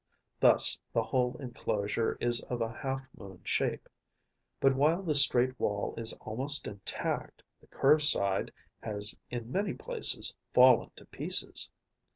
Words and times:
Thus 0.39 0.79
the 0.93 1.03
whole 1.03 1.37
enclosure 1.37 2.17
is 2.19 2.41
of 2.49 2.59
a 2.59 2.73
half 2.73 3.07
moon 3.15 3.39
shape. 3.43 3.87
But 4.59 4.73
while 4.75 5.03
the 5.03 5.13
straight 5.13 5.59
wall 5.59 5.93
is 5.95 6.13
almost 6.13 6.65
intact, 6.65 7.43
the 7.61 7.67
curved 7.67 8.01
side 8.01 8.51
has 8.79 9.15
in 9.29 9.51
many 9.51 9.75
places 9.75 10.33
fallen 10.55 10.89
to 10.95 11.05
pieces. 11.05 11.69